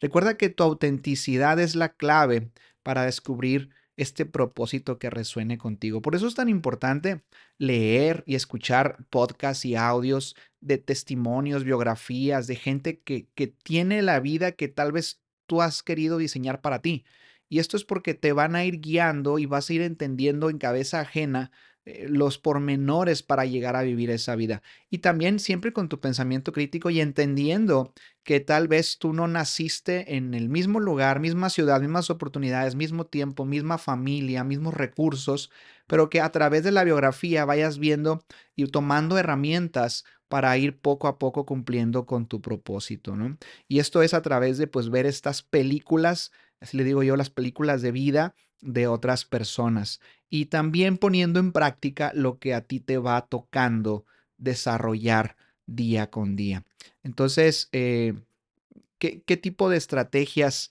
Recuerda 0.00 0.38
que 0.38 0.48
tu 0.48 0.62
autenticidad 0.62 1.60
es 1.60 1.74
la 1.74 1.90
clave 1.90 2.50
para 2.82 3.04
descubrir 3.04 3.68
este 3.96 4.26
propósito 4.26 4.98
que 4.98 5.10
resuene 5.10 5.58
contigo. 5.58 6.02
Por 6.02 6.14
eso 6.14 6.26
es 6.26 6.34
tan 6.34 6.48
importante 6.48 7.22
leer 7.58 8.24
y 8.26 8.34
escuchar 8.34 9.06
podcasts 9.10 9.64
y 9.64 9.76
audios 9.76 10.36
de 10.60 10.78
testimonios, 10.78 11.64
biografías 11.64 12.46
de 12.46 12.56
gente 12.56 13.00
que, 13.00 13.28
que 13.34 13.46
tiene 13.46 14.02
la 14.02 14.20
vida 14.20 14.52
que 14.52 14.68
tal 14.68 14.92
vez 14.92 15.22
tú 15.46 15.62
has 15.62 15.82
querido 15.82 16.18
diseñar 16.18 16.60
para 16.60 16.80
ti. 16.82 17.04
Y 17.48 17.58
esto 17.58 17.76
es 17.76 17.84
porque 17.84 18.14
te 18.14 18.32
van 18.32 18.56
a 18.56 18.64
ir 18.64 18.80
guiando 18.80 19.38
y 19.38 19.46
vas 19.46 19.70
a 19.70 19.74
ir 19.74 19.82
entendiendo 19.82 20.50
en 20.50 20.58
cabeza 20.58 21.00
ajena 21.00 21.52
los 21.84 22.38
pormenores 22.38 23.22
para 23.22 23.44
llegar 23.44 23.76
a 23.76 23.82
vivir 23.82 24.10
esa 24.10 24.36
vida. 24.36 24.62
Y 24.90 24.98
también 24.98 25.38
siempre 25.38 25.72
con 25.72 25.88
tu 25.88 26.00
pensamiento 26.00 26.52
crítico 26.52 26.88
y 26.90 27.00
entendiendo 27.00 27.92
que 28.22 28.40
tal 28.40 28.68
vez 28.68 28.98
tú 28.98 29.12
no 29.12 29.28
naciste 29.28 30.16
en 30.16 30.32
el 30.32 30.48
mismo 30.48 30.80
lugar, 30.80 31.20
misma 31.20 31.50
ciudad, 31.50 31.80
mismas 31.80 32.08
oportunidades, 32.08 32.74
mismo 32.74 33.04
tiempo, 33.04 33.44
misma 33.44 33.76
familia, 33.76 34.44
mismos 34.44 34.72
recursos, 34.72 35.50
pero 35.86 36.08
que 36.08 36.22
a 36.22 36.32
través 36.32 36.64
de 36.64 36.72
la 36.72 36.84
biografía 36.84 37.44
vayas 37.44 37.78
viendo 37.78 38.24
y 38.56 38.66
tomando 38.68 39.18
herramientas 39.18 40.04
para 40.28 40.56
ir 40.56 40.78
poco 40.78 41.06
a 41.06 41.18
poco 41.18 41.44
cumpliendo 41.44 42.06
con 42.06 42.26
tu 42.26 42.40
propósito, 42.40 43.14
¿no? 43.14 43.36
Y 43.68 43.78
esto 43.78 44.02
es 44.02 44.14
a 44.14 44.22
través 44.22 44.56
de 44.56 44.66
pues 44.66 44.88
ver 44.88 45.04
estas 45.04 45.42
películas, 45.42 46.32
así 46.60 46.78
le 46.78 46.84
digo 46.84 47.02
yo, 47.02 47.16
las 47.16 47.28
películas 47.28 47.82
de 47.82 47.92
vida 47.92 48.34
de 48.64 48.88
otras 48.88 49.24
personas 49.24 50.00
y 50.30 50.46
también 50.46 50.98
poniendo 50.98 51.38
en 51.38 51.52
práctica 51.52 52.10
lo 52.14 52.38
que 52.38 52.54
a 52.54 52.62
ti 52.62 52.80
te 52.80 52.98
va 52.98 53.26
tocando 53.26 54.04
desarrollar 54.36 55.36
día 55.66 56.10
con 56.10 56.34
día. 56.34 56.64
Entonces, 57.02 57.68
eh, 57.72 58.14
¿qué, 58.98 59.36
tipo 59.36 59.70
de 59.70 59.76
estrategias 59.76 60.70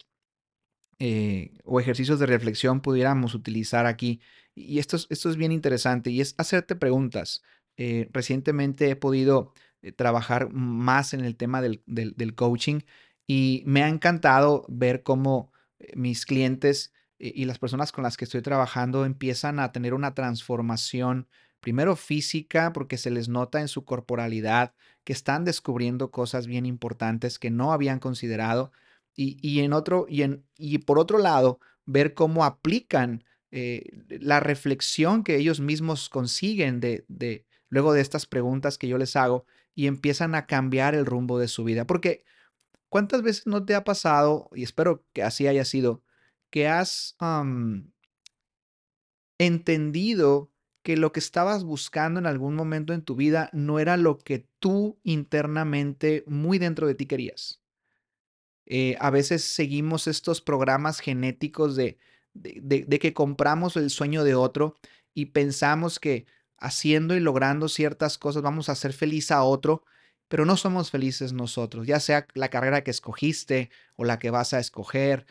eh, 1.00 1.54
o 1.64 1.80
ejercicios 1.80 2.20
de 2.20 2.26
reflexión 2.26 2.82
pudiéramos 2.82 3.36
utilizar 3.36 3.86
aquí? 3.86 4.20
Y 4.56 4.80
esto 4.80 4.98
es, 4.98 5.08
esto 5.10 5.30
es 5.30 5.38
bien 5.38 5.52
interesante 5.52 6.10
y 6.10 6.20
es 6.20 6.36
hacerte 6.38 6.76
preguntas. 6.76 7.42
Eh, 7.78 8.10
recientemente 8.12 8.90
he 8.90 8.96
podido 8.96 9.54
trabajar 9.96 10.52
más 10.52 11.14
en 11.14 11.22
el 11.22 11.36
tema 11.36 11.62
del, 11.62 11.82
del, 11.86 12.36
coaching 12.36 12.82
y 13.28 13.64
me 13.66 13.84
ha 13.84 13.90
encantado 13.90 14.66
ver 14.70 15.04
cómo 15.04 15.52
mis 15.94 16.26
clientes 16.26 16.94
y 17.34 17.46
las 17.46 17.60
personas 17.60 17.92
con 17.92 18.04
las 18.04 18.18
que 18.18 18.26
estoy 18.26 18.42
trabajando 18.42 19.06
empiezan 19.06 19.60
a 19.60 19.72
tener 19.72 19.94
una 19.94 20.14
transformación, 20.14 21.28
primero 21.62 21.96
física, 21.96 22.74
porque 22.74 22.98
se 22.98 23.12
les 23.12 23.30
nota 23.30 23.62
en 23.62 23.70
su 23.70 23.86
corporalidad 23.86 24.74
que 25.06 25.14
están 25.14 25.46
descubriendo 25.46 26.12
cosas 26.12 26.48
bien 26.48 26.66
importantes 26.66 27.40
que 27.40 27.50
no 27.50 27.72
habían 27.72 28.00
considerado, 28.00 28.72
y, 29.16 29.60
en 29.60 29.74
otro, 29.74 30.08
y, 30.10 30.24
en, 30.24 30.44
y 30.58 30.80
por 30.80 30.98
otro 30.98 31.20
lado, 31.20 31.60
ver 31.86 32.16
cómo 32.16 32.46
aplican 32.46 33.24
eh, 33.52 33.84
la 34.10 34.40
reflexión 34.40 35.24
que 35.24 35.36
ellos 35.36 35.60
mismos 35.60 36.10
consiguen 36.10 36.80
de, 36.80 37.06
de, 37.08 37.46
luego 37.70 37.94
de 37.94 38.02
estas 38.02 38.26
preguntas 38.26 38.80
que 38.80 38.88
yo 38.88 38.98
les 38.98 39.16
hago 39.16 39.46
y 39.76 39.86
empiezan 39.86 40.34
a 40.34 40.48
cambiar 40.48 40.96
el 40.96 41.06
rumbo 41.06 41.38
de 41.38 41.48
su 41.48 41.64
vida. 41.64 41.86
Porque, 41.86 42.24
¿cuántas 42.90 43.22
veces 43.22 43.46
no 43.46 43.64
te 43.64 43.76
ha 43.76 43.84
pasado, 43.84 44.50
y 44.56 44.64
espero 44.64 45.06
que 45.14 45.22
así 45.22 45.46
haya 45.48 45.64
sido, 45.64 46.02
que 46.54 46.68
has 46.68 47.16
entendido 49.40 50.52
que 50.84 50.98
lo 50.98 51.12
que 51.12 51.20
estabas 51.20 51.64
buscando 51.64 52.20
en 52.20 52.28
algún 52.28 52.54
momento 52.54 52.94
en 52.94 53.02
tu 53.02 53.16
vida 53.16 53.50
no 53.54 53.80
era 53.80 53.98
lo 53.98 54.20
que 54.20 54.48
tú 54.60 55.00
internamente, 55.02 56.24
muy 56.28 56.60
dentro 56.60 56.86
de 56.86 56.94
ti 56.94 57.08
querías. 57.08 57.64
Eh, 58.68 58.96
a 59.00 59.10
veces 59.10 59.44
seguimos 59.44 60.06
estos 60.06 60.42
programas 60.42 61.00
genéticos 61.00 61.76
de, 61.76 61.98
de, 62.36 63.00
que 63.00 63.16
compramos 63.16 63.76
el 63.76 63.90
sueño 63.90 64.24
de 64.24 64.36
otro 64.36 64.76
y 65.16 65.26
pensamos 65.28 65.98
que 65.98 66.28
haciendo 66.60 67.16
y 67.16 67.20
logrando 67.20 67.68
ciertas 67.68 68.20
cosas 68.20 68.44
vamos 68.44 68.70
a 68.70 68.74
hacer 68.74 68.94
feliz 68.94 69.32
a 69.32 69.42
otro, 69.42 69.86
pero 70.28 70.46
no 70.46 70.56
somos 70.56 70.92
felices 70.92 71.34
nosotros, 71.34 71.88
ya 71.88 72.00
sea 72.00 72.28
la 72.36 72.50
carrera 72.50 72.84
que 72.84 72.92
escogiste 72.92 73.72
o 73.96 74.04
la 74.04 74.20
que 74.20 74.30
vas 74.30 74.54
a 74.54 74.60
escoger, 74.60 75.26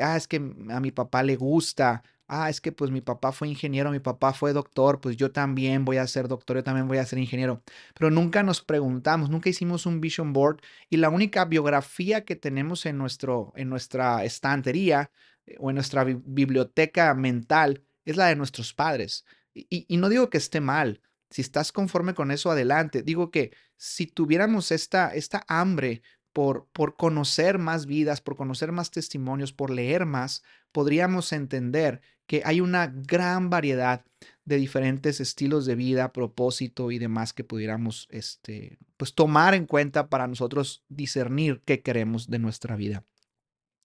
ah, 0.00 0.16
es 0.16 0.28
que 0.28 0.36
a 0.36 0.80
mi 0.80 0.90
papá 0.90 1.22
le 1.22 1.36
gusta, 1.36 2.02
ah, 2.26 2.50
es 2.50 2.60
que 2.60 2.72
pues 2.72 2.90
mi 2.90 3.00
papá 3.00 3.32
fue 3.32 3.48
ingeniero, 3.48 3.90
mi 3.90 4.00
papá 4.00 4.32
fue 4.32 4.52
doctor, 4.52 5.00
pues 5.00 5.16
yo 5.16 5.32
también 5.32 5.84
voy 5.84 5.98
a 5.98 6.06
ser 6.06 6.28
doctor, 6.28 6.56
yo 6.56 6.64
también 6.64 6.88
voy 6.88 6.98
a 6.98 7.06
ser 7.06 7.18
ingeniero. 7.18 7.62
Pero 7.94 8.10
nunca 8.10 8.42
nos 8.42 8.62
preguntamos, 8.62 9.30
nunca 9.30 9.50
hicimos 9.50 9.86
un 9.86 10.00
vision 10.00 10.32
board 10.32 10.60
y 10.90 10.96
la 10.98 11.10
única 11.10 11.44
biografía 11.44 12.24
que 12.24 12.36
tenemos 12.36 12.86
en, 12.86 12.98
nuestro, 12.98 13.52
en 13.56 13.68
nuestra 13.68 14.24
estantería 14.24 15.10
eh, 15.46 15.56
o 15.58 15.70
en 15.70 15.76
nuestra 15.76 16.04
biblioteca 16.04 17.14
mental 17.14 17.84
es 18.04 18.16
la 18.16 18.26
de 18.26 18.36
nuestros 18.36 18.74
padres. 18.74 19.24
Y, 19.54 19.86
y 19.88 19.96
no 19.96 20.08
digo 20.08 20.30
que 20.30 20.38
esté 20.38 20.60
mal, 20.60 21.00
si 21.30 21.42
estás 21.42 21.72
conforme 21.72 22.14
con 22.14 22.30
eso, 22.30 22.50
adelante. 22.50 23.02
Digo 23.02 23.30
que 23.30 23.52
si 23.76 24.06
tuviéramos 24.06 24.70
esta, 24.72 25.14
esta 25.14 25.44
hambre 25.48 26.02
por, 26.34 26.96
conocer 26.96 27.58
más 27.58 27.86
vidas, 27.86 28.20
por 28.20 28.36
conocer 28.36 28.72
más 28.72 28.90
testimonios, 28.90 29.52
por 29.52 29.70
leer 29.70 30.04
más, 30.04 30.42
podríamos 30.72 31.32
entender 31.32 32.02
que 32.26 32.42
hay 32.44 32.60
una 32.60 32.88
gran 32.88 33.50
variedad 33.50 34.04
de 34.44 34.56
diferentes 34.56 35.20
estilos 35.20 35.64
de 35.64 35.76
vida, 35.76 36.12
propósito 36.12 36.90
y 36.90 36.98
demás 36.98 37.32
que 37.32 37.44
pudiéramos 37.44 38.08
este, 38.10 38.78
pues 38.96 39.14
tomar 39.14 39.54
en 39.54 39.66
cuenta 39.66 40.10
para 40.10 40.26
nosotros 40.26 40.82
discernir 40.88 41.62
qué 41.64 41.82
queremos 41.82 42.28
de 42.28 42.40
nuestra 42.40 42.74
vida. 42.74 43.04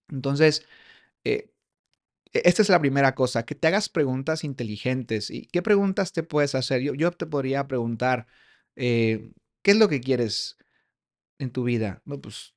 Entonces, 0.08 0.66
eh, 1.22 1.52
e, 2.32 2.42
esta 2.44 2.62
es 2.62 2.68
la 2.68 2.80
primera 2.80 3.14
cosa, 3.14 3.44
que 3.44 3.54
te 3.54 3.68
hagas 3.68 3.88
preguntas 3.88 4.42
inteligentes. 4.42 5.30
¿Y 5.30 5.46
qué 5.46 5.62
preguntas 5.62 6.12
te 6.12 6.24
puedes 6.24 6.56
hacer? 6.56 6.82
Yo, 6.82 6.94
yo 6.94 7.12
te 7.12 7.26
podría 7.26 7.68
preguntar, 7.68 8.26
eh, 8.74 9.30
¿qué 9.62 9.70
es 9.70 9.76
lo 9.76 9.88
que 9.88 10.00
quieres? 10.00 10.56
En 11.40 11.50
tu 11.50 11.64
vida? 11.64 12.02
No, 12.04 12.20
pues 12.20 12.54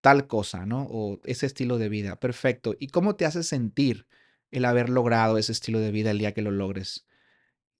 tal 0.00 0.26
cosa, 0.26 0.66
¿no? 0.66 0.86
O 0.90 1.20
ese 1.24 1.46
estilo 1.46 1.78
de 1.78 1.88
vida. 1.88 2.18
Perfecto. 2.18 2.74
¿Y 2.78 2.88
cómo 2.88 3.16
te 3.16 3.24
hace 3.26 3.42
sentir 3.42 4.06
el 4.50 4.64
haber 4.64 4.88
logrado 4.88 5.38
ese 5.38 5.52
estilo 5.52 5.78
de 5.80 5.90
vida 5.90 6.10
el 6.10 6.18
día 6.18 6.34
que 6.34 6.42
lo 6.42 6.50
logres? 6.50 7.06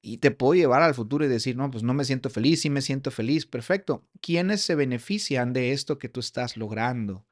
Y 0.03 0.19
te 0.19 0.31
puedo 0.31 0.55
llevar 0.55 0.83
al 0.83 0.95
futuro 0.95 1.25
y 1.25 1.29
decir, 1.29 1.57
no, 1.57 1.71
pues 1.71 1.83
no 1.83 1.93
me 1.93 2.05
siento 2.05 2.31
feliz, 2.31 2.63
sí 2.63 2.71
me 2.71 2.83
siento 2.83 3.11
feliz. 3.11 3.47
Perfecto. 3.47 4.07
¿Quiénes 4.23 4.63
se 4.63 4.75
benefician 4.75 5.53
de 5.53 5.73
esto 5.73 5.99
que 5.99 6.09
tú 6.09 6.21
estás 6.21 6.57
logrando? 6.57 7.27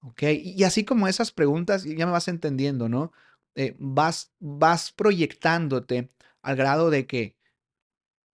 ¿Ok? 0.00 0.22
Y 0.42 0.64
así 0.64 0.84
como 0.84 1.08
esas 1.08 1.32
preguntas, 1.32 1.84
ya 1.84 2.06
me 2.06 2.12
vas 2.12 2.28
entendiendo, 2.28 2.88
¿no? 2.88 3.12
Eh, 3.54 3.74
vas, 3.78 4.32
vas 4.38 4.92
proyectándote 4.92 6.10
al 6.42 6.56
grado 6.56 6.90
de 6.90 7.06
que 7.06 7.36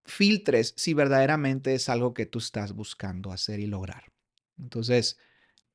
filtres 0.04 0.74
si 0.76 0.94
verdaderamente 0.94 1.74
es 1.74 1.88
algo 1.88 2.14
que 2.14 2.26
tú 2.26 2.38
estás 2.38 2.72
buscando 2.72 3.32
hacer 3.32 3.60
y 3.60 3.66
lograr. 3.66 4.12
Entonces, 4.58 5.18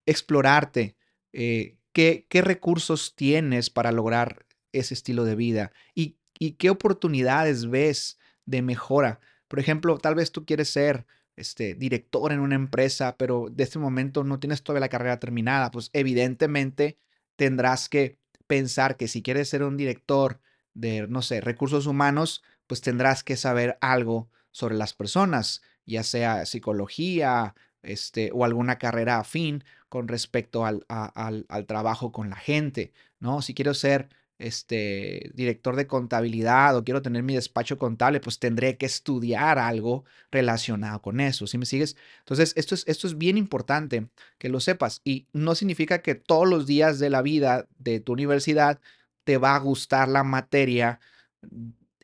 explorarte, 0.05 0.95
eh, 1.33 1.77
qué, 1.93 2.25
qué, 2.29 2.41
recursos 2.41 3.15
tienes 3.15 3.69
para 3.69 3.91
lograr 3.91 4.45
ese 4.71 4.93
estilo 4.93 5.23
de 5.25 5.35
vida 5.35 5.71
y, 5.95 6.17
y 6.39 6.53
qué 6.53 6.69
oportunidades 6.69 7.69
ves 7.69 8.17
de 8.45 8.61
mejora. 8.61 9.19
Por 9.47 9.59
ejemplo, 9.59 9.97
tal 9.97 10.15
vez 10.15 10.31
tú 10.31 10.45
quieres 10.45 10.69
ser 10.69 11.05
este, 11.37 11.75
director 11.75 12.31
en 12.31 12.39
una 12.39 12.55
empresa, 12.55 13.15
pero 13.17 13.47
de 13.51 13.63
este 13.63 13.79
momento 13.79 14.23
no 14.23 14.39
tienes 14.39 14.63
todavía 14.63 14.81
la 14.81 14.89
carrera 14.89 15.19
terminada, 15.19 15.71
pues 15.71 15.89
evidentemente 15.93 16.97
tendrás 17.35 17.89
que 17.89 18.17
pensar 18.47 18.97
que 18.97 19.07
si 19.07 19.21
quieres 19.21 19.47
ser 19.49 19.63
un 19.63 19.77
director 19.77 20.41
de, 20.73 21.07
no 21.07 21.21
sé, 21.21 21.41
recursos 21.41 21.85
humanos, 21.85 22.43
pues 22.67 22.81
tendrás 22.81 23.23
que 23.23 23.37
saber 23.37 23.77
algo 23.81 24.29
sobre 24.51 24.75
las 24.75 24.93
personas, 24.93 25.61
ya 25.85 26.03
sea 26.03 26.45
psicología 26.45 27.55
este, 27.81 28.31
o 28.33 28.45
alguna 28.45 28.77
carrera 28.77 29.19
afín 29.19 29.63
con 29.89 30.07
respecto 30.07 30.65
al, 30.65 30.85
al, 30.89 31.65
trabajo 31.65 32.11
con 32.11 32.29
la 32.29 32.35
gente, 32.35 32.91
¿no? 33.19 33.41
Si 33.41 33.53
quiero 33.53 33.73
ser 33.73 34.09
este, 34.39 35.31
director 35.33 35.75
de 35.75 35.87
contabilidad 35.87 36.75
o 36.75 36.83
quiero 36.83 37.01
tener 37.01 37.23
mi 37.23 37.35
despacho 37.35 37.77
contable, 37.77 38.19
pues 38.19 38.39
tendré 38.39 38.77
que 38.77 38.85
estudiar 38.85 39.57
algo 39.59 40.05
relacionado 40.31 41.01
con 41.01 41.19
eso, 41.19 41.47
¿sí 41.47 41.57
me 41.57 41.65
sigues? 41.65 41.95
Entonces, 42.19 42.53
esto 42.55 42.75
es, 42.75 42.83
esto 42.87 43.07
es 43.07 43.17
bien 43.17 43.37
importante 43.37 44.09
que 44.37 44.49
lo 44.49 44.59
sepas 44.59 45.01
y 45.03 45.27
no 45.33 45.55
significa 45.55 46.01
que 46.01 46.15
todos 46.15 46.47
los 46.47 46.67
días 46.67 46.99
de 46.99 47.09
la 47.09 47.21
vida 47.21 47.67
de 47.79 47.99
tu 47.99 48.13
universidad 48.13 48.79
te 49.23 49.37
va 49.37 49.55
a 49.55 49.59
gustar 49.59 50.07
la 50.09 50.23
materia 50.23 50.99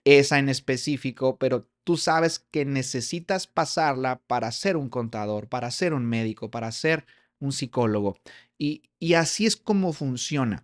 esa 0.06 0.40
en 0.40 0.50
específico, 0.50 1.38
pero 1.38 1.70
tú 1.84 1.98
sabes 1.98 2.40
que 2.40 2.66
necesitas 2.66 3.48
pasarla 3.48 4.22
para 4.28 4.52
ser 4.52 4.78
un 4.78 4.90
contador, 4.90 5.48
para 5.48 5.72
ser 5.72 5.94
un 5.94 6.06
médico, 6.06 6.52
para 6.52 6.72
ser 6.72 7.06
un 7.40 7.52
psicólogo. 7.52 8.18
Y, 8.58 8.84
y 9.00 9.14
así 9.16 9.46
es 9.46 9.56
como 9.56 9.94
funciona. 9.94 10.64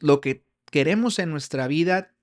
Lo 0.00 0.20
que 0.20 0.44
queremos 0.70 1.18
en 1.18 1.30
nuestra 1.30 1.66
vida 1.66 2.14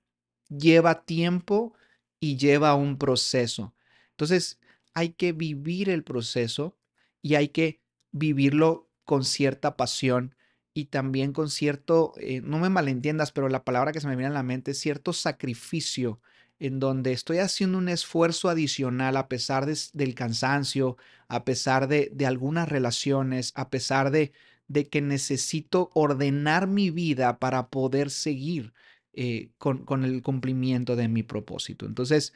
lleva 0.48 1.04
tiempo 1.04 1.74
y 2.18 2.36
lleva 2.36 2.74
un 2.74 2.98
proceso. 2.98 3.74
Entonces, 4.10 4.58
hay 4.94 5.10
que 5.10 5.32
vivir 5.32 5.88
el 5.88 6.04
proceso 6.04 6.76
y 7.22 7.36
hay 7.36 7.48
que 7.48 7.80
vivirlo 8.12 8.90
con 9.04 9.24
cierta 9.24 9.76
pasión 9.76 10.34
y 10.80 10.86
también 10.86 11.32
con 11.32 11.50
cierto, 11.50 12.14
eh, 12.18 12.40
no 12.42 12.58
me 12.58 12.70
malentiendas, 12.70 13.32
pero 13.32 13.48
la 13.48 13.64
palabra 13.64 13.92
que 13.92 14.00
se 14.00 14.08
me 14.08 14.16
viene 14.16 14.30
a 14.30 14.34
la 14.34 14.42
mente 14.42 14.70
es 14.70 14.78
cierto 14.78 15.12
sacrificio 15.12 16.20
en 16.58 16.78
donde 16.80 17.12
estoy 17.12 17.38
haciendo 17.38 17.78
un 17.78 17.88
esfuerzo 17.88 18.48
adicional 18.48 19.16
a 19.16 19.28
pesar 19.28 19.66
del 19.66 20.14
cansancio, 20.14 20.96
a 21.28 21.44
pesar 21.44 21.88
de, 21.88 22.12
algunas 22.26 22.68
relaciones, 22.68 23.52
a 23.56 23.70
pesar 23.70 24.10
de, 24.10 24.32
de, 24.68 24.88
que 24.88 25.00
necesito 25.00 25.90
ordenar 25.94 26.66
mi 26.66 26.90
vida 26.90 27.38
para 27.38 27.68
poder 27.68 28.10
seguir 28.10 28.72
eh, 29.12 29.50
con, 29.58 29.84
con, 29.84 30.04
el 30.04 30.22
cumplimiento 30.22 30.96
de 30.96 31.08
mi 31.08 31.22
propósito. 31.22 31.86
Entonces, 31.86 32.34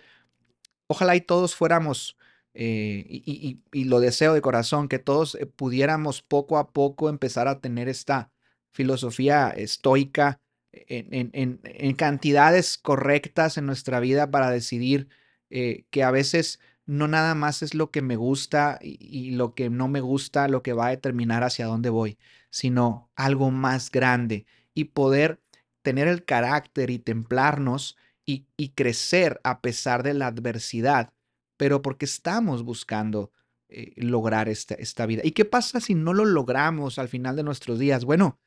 ojalá 0.86 1.16
y 1.16 1.20
todos 1.20 1.54
fuéramos, 1.54 2.16
eh, 2.54 3.04
y, 3.08 3.84
lo 3.84 4.00
deseo 4.00 4.32
de 4.32 4.40
corazón, 4.40 4.88
que 4.88 4.98
todos 4.98 5.36
pudiéramos 5.56 6.22
poco 6.22 6.58
a 6.58 6.72
poco 6.72 7.08
empezar 7.08 7.48
a 7.48 7.60
tener 7.60 7.88
esta 7.88 8.30
filosofía 8.74 9.50
estoica 9.50 10.40
en, 10.72 11.94
cantidades 11.96 12.76
correctas 12.76 13.56
en 13.56 13.66
nuestra 13.66 14.00
vida 14.00 14.30
para 14.30 14.50
decidir 14.50 15.08
eh, 15.50 15.84
que 15.90 16.02
a 16.02 16.10
veces 16.10 16.58
no 16.84 17.08
nada 17.08 17.34
más 17.34 17.62
es 17.62 17.74
lo 17.74 17.90
que 17.90 18.02
me 18.02 18.16
gusta 18.16 18.78
y, 18.82 19.30
lo 19.30 19.54
que 19.54 19.70
no 19.70 19.88
me 19.88 20.00
gusta 20.00 20.48
lo 20.48 20.62
que 20.62 20.72
va 20.72 20.88
a 20.88 20.90
determinar 20.90 21.44
hacia 21.44 21.66
dónde 21.66 21.88
voy, 21.90 22.18
sino 22.50 23.10
algo 23.14 23.50
más 23.50 23.90
grande 23.90 24.46
y 24.74 24.84
poder 24.86 25.40
tener 25.82 26.08
el 26.08 26.24
carácter 26.24 26.90
y 26.90 26.98
templarnos 26.98 27.96
y, 28.26 28.46
crecer 28.74 29.40
a 29.44 29.60
pesar 29.60 30.02
de 30.02 30.14
la 30.14 30.26
adversidad, 30.28 31.12
pero 31.56 31.82
porque 31.82 32.06
estamos 32.06 32.64
buscando 32.64 33.30
eh, 33.68 33.92
lograr 33.96 34.48
esta, 34.48 34.74
esta 34.74 35.06
vida. 35.06 35.22
¿Y 35.24 35.32
qué 35.32 35.44
pasa 35.44 35.80
si 35.80 35.94
no 35.94 36.12
lo 36.12 36.24
logramos 36.24 36.98
al 36.98 37.08
final 37.08 37.36
de 37.36 37.42
nuestros 37.42 37.78
días? 37.78 38.04
Bueno, 38.04 38.40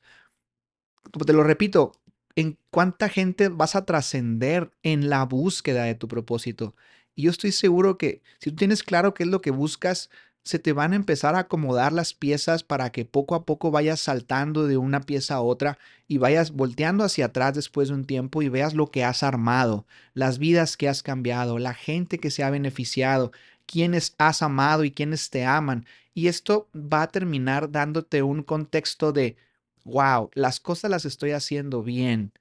te 1.26 1.34
lo 1.34 1.44
repito, 1.44 1.94
en 2.36 2.60
cuánta 2.70 3.10
gente 3.10 3.50
vas 3.50 3.76
a 3.76 3.86
trascender 3.86 4.72
en 4.84 5.10
la 5.10 5.26
búsqueda 5.26 5.84
de 5.84 5.96
tu 5.96 6.08
propósito. 6.08 6.76
Y 7.16 7.24
yo 7.24 7.32
estoy 7.32 7.52
seguro 7.52 7.98
que 7.98 8.22
si 8.40 8.52
tú 8.52 8.58
tienes 8.58 8.84
claro 8.84 9.16
qué 9.16 9.24
es 9.24 9.30
lo 9.30 9.42
que 9.42 9.50
buscas, 9.50 10.10
se 10.48 10.60
te 10.60 10.72
van 10.72 10.94
a 10.94 10.96
empezar 10.96 11.36
a 11.36 11.40
acomodar 11.40 11.92
las 11.92 12.14
piezas 12.14 12.64
para 12.64 12.92
que 12.92 13.06
poco 13.06 13.36
a 13.36 13.46
poco 13.46 13.70
vayas 13.70 14.00
saltando 14.00 14.66
de 14.66 14.78
una 14.78 15.02
pieza 15.02 15.36
a 15.36 15.42
otra 15.42 15.78
y 16.08 16.20
vayas 16.20 16.52
volteando 16.52 17.04
hacia 17.04 17.26
atrás 17.26 17.54
después 17.54 17.90
de 17.90 17.96
un 17.96 18.06
tiempo 18.06 18.42
y 18.42 18.50
veas 18.50 18.74
lo 18.74 18.90
que 18.90 19.04
has 19.04 19.24
armado, 19.24 19.86
las 20.14 20.38
vidas 20.38 20.78
que 20.78 20.88
has 20.88 21.04
cambiado, 21.04 21.60
la 21.60 21.74
gente 21.74 22.20
que 22.20 22.32
se 22.32 22.44
ha 22.44 22.50
beneficiado, 22.50 23.32
quienes 23.68 24.16
has 24.18 24.42
amado 24.42 24.84
y 24.84 24.92
quienes 24.92 25.30
te 25.30 25.46
aman. 25.46 25.86
Y 26.16 26.28
esto 26.28 26.68
va 26.74 27.04
a 27.04 27.08
terminar 27.08 27.72
dándote 27.72 28.24
un 28.24 28.42
contexto 28.42 29.12
de 29.12 29.38
wow, 29.84 30.30
las 30.34 30.60
cosas 30.60 30.92
las 30.92 31.06
estoy 31.06 31.32
haciendo 31.32 31.84
bien. 31.84 32.32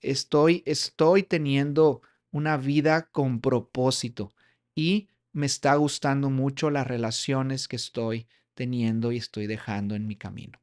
Estoy, 0.00 0.62
estoy 0.66 1.22
teniendo 1.22 2.02
una 2.30 2.56
vida 2.56 3.08
con 3.10 3.40
propósito 3.40 4.32
y 4.74 5.08
me 5.32 5.46
está 5.46 5.74
gustando 5.74 6.30
mucho 6.30 6.70
las 6.70 6.86
relaciones 6.86 7.68
que 7.68 7.76
estoy 7.76 8.26
teniendo 8.54 9.12
y 9.12 9.16
estoy 9.16 9.46
dejando 9.46 9.94
en 9.94 10.06
mi 10.06 10.16
camino. 10.16 10.60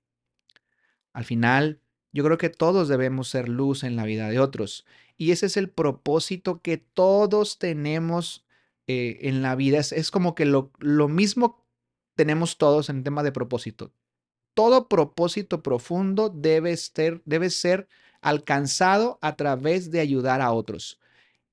Al 1.14 1.26
final, 1.26 1.80
yo 2.12 2.24
creo 2.24 2.38
que 2.38 2.50
todos 2.50 2.88
debemos 2.88 3.30
ser 3.30 3.50
luz 3.50 3.84
en 3.84 3.96
la 3.96 4.06
vida 4.06 4.30
de 4.30 4.40
otros 4.40 4.86
y 5.18 5.32
ese 5.32 5.48
es 5.48 5.58
el 5.58 5.70
propósito 5.70 6.62
que 6.62 6.78
todos 6.78 7.60
tenemos 7.60 8.46
eh, 8.88 9.20
en 9.22 9.42
la 9.42 9.56
vida. 9.56 9.80
Es, 9.80 9.92
es 9.92 10.12
como 10.12 10.36
que 10.36 10.46
lo, 10.46 10.72
lo 10.80 11.08
mismo 11.08 11.66
tenemos 12.16 12.58
todos 12.58 12.90
en 12.90 12.98
el 12.98 13.04
tema 13.04 13.24
de 13.24 13.32
propósito 13.32 13.94
todo 14.58 14.88
propósito 14.90 15.62
profundo 15.62 16.30
debe 16.30 16.76
ser, 16.78 17.22
debe 17.26 17.52
ser 17.52 17.88
alcanzado 18.22 19.20
a 19.22 19.36
través 19.36 19.92
de 19.92 20.00
ayudar 20.00 20.42
a 20.42 20.52
otros. 20.52 21.00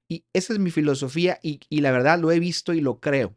Y 0.08 0.24
esa 0.32 0.54
es 0.54 0.58
mi 0.58 0.70
filosofía 0.70 1.38
y, 1.42 1.60
la 1.82 1.92
verdad 1.92 2.18
lo 2.18 2.32
he 2.32 2.38
visto 2.38 2.72
y 2.72 2.80
lo 2.80 3.00
creo. 3.00 3.36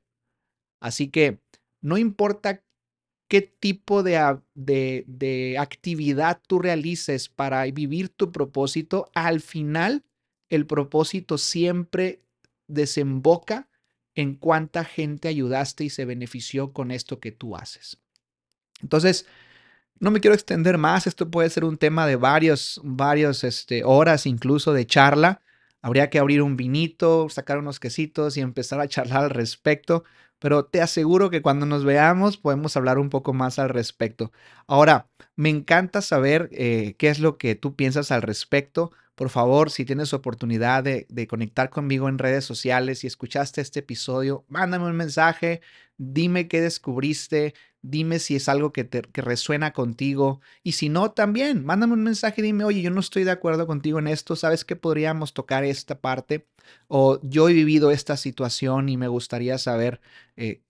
Así 0.80 1.10
que 1.10 1.42
no 1.82 1.98
importa 1.98 2.64
qué 3.28 3.42
tipo 3.42 4.04
de, 4.04 4.40
de, 4.54 5.04
de, 5.06 5.58
actividad 5.60 6.42
tú 6.48 6.60
realices 6.60 7.28
para 7.28 7.66
vivir 7.66 8.08
tu 8.08 8.32
propósito, 8.32 9.12
al 9.16 9.42
final 9.42 10.06
el 10.48 10.66
propósito 10.66 11.38
siempre 11.38 12.22
desemboca 12.68 13.68
en 14.18 14.34
cuánta 14.34 14.84
gente 14.84 15.28
ayudaste 15.28 15.84
y 15.84 15.90
se 15.92 16.04
benefició 16.04 16.74
con 16.74 16.90
esto 16.90 17.20
que 17.20 17.32
tú 17.32 17.56
haces. 17.56 18.00
Entonces, 18.82 19.28
no 20.00 20.10
me 20.10 20.20
quiero 20.20 20.34
extender 20.34 20.80
más, 20.80 21.06
esto 21.06 21.30
puede 21.30 21.52
ser 21.52 21.64
un 21.64 21.78
tema 21.78 22.08
de 22.08 22.16
varios, 22.16 22.82
varios 22.84 23.44
este, 23.44 23.84
horas 23.84 24.26
incluso 24.26 24.74
de 24.74 24.88
charla. 24.88 25.42
Habría 25.84 26.10
que 26.10 26.18
abrir 26.18 26.42
un 26.42 26.58
vinito, 26.58 27.30
sacar 27.30 27.60
unos 27.60 27.80
quesitos 27.80 28.38
y 28.38 28.42
empezar 28.42 28.80
a 28.80 28.88
charlar 28.88 29.26
al 29.26 29.30
respecto, 29.30 30.04
pero 30.40 30.66
te 30.66 30.82
aseguro 30.82 31.30
que 31.30 31.44
cuando 31.44 31.68
nos 31.68 31.86
veamos 31.86 32.38
podemos 32.38 32.76
hablar 32.76 32.98
un 32.98 33.10
poco 33.10 33.34
más 33.34 33.60
al 33.60 33.70
respecto. 33.70 34.32
Ahora, 34.66 35.10
me 35.36 35.50
encanta 35.50 36.02
saber 36.02 36.50
eh, 36.54 36.96
qué 36.98 37.10
es 37.10 37.20
lo 37.20 37.38
que 37.38 37.54
tú 37.54 37.76
piensas 37.76 38.12
al 38.12 38.24
respecto. 38.24 38.92
Por 39.18 39.32
favor, 39.32 39.72
si 39.72 39.84
tienes 39.84 40.14
oportunidad 40.14 40.84
de, 40.84 41.28
conectar 41.28 41.72
conmigo 41.72 42.08
en 42.08 42.20
redes 42.20 42.46
sociales 42.46 43.04
y 43.04 43.08
escuchaste 43.08 43.62
este 43.62 43.80
episodio, 43.80 44.46
mándame 44.48 44.86
un 44.86 44.96
mensaje, 44.96 45.62
dime 45.98 46.48
qué 46.48 46.62
descubriste, 46.62 47.56
dime 47.82 48.20
si 48.20 48.36
es 48.36 48.48
algo 48.48 48.72
que, 48.72 48.88
resuena 49.14 49.74
contigo 49.74 50.40
y 50.62 50.74
si 50.74 50.90
no, 50.90 51.14
también 51.14 51.66
mándame 51.66 51.94
un 51.94 52.04
mensaje 52.04 52.44
dime, 52.44 52.64
oye, 52.64 52.84
yo 52.84 52.92
no 52.92 53.00
estoy 53.00 53.24
de 53.24 53.32
acuerdo 53.32 53.66
contigo 53.66 53.98
en 53.98 54.06
esto, 54.06 54.36
¿sabes 54.36 54.64
que 54.64 54.76
podríamos 54.76 55.34
tocar 55.34 55.64
esta 55.64 56.00
parte? 56.00 56.46
O 56.88 57.20
yo 57.24 57.50
he 57.50 57.54
vivido 57.54 57.90
esta 57.90 58.18
situación 58.18 58.88
y 58.88 58.98
me 58.98 59.08
gustaría 59.08 59.58
saber 59.58 60.00
eh, 60.36 60.62